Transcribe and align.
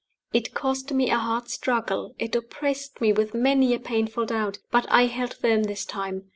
It 0.33 0.55
cost 0.55 0.91
me 0.91 1.11
a 1.11 1.17
hard 1.19 1.47
struggle, 1.47 2.15
it 2.17 2.35
oppressed 2.35 2.99
me 3.01 3.13
with 3.13 3.35
many 3.35 3.75
a 3.75 3.79
painful 3.79 4.25
doubt; 4.25 4.57
but 4.71 4.87
I 4.89 5.05
held 5.05 5.35
firm 5.35 5.61
this 5.65 5.85
time. 5.85 6.23